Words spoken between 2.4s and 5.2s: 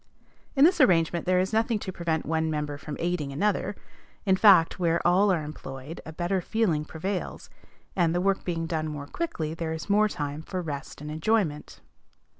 member from aiding another; in fact, where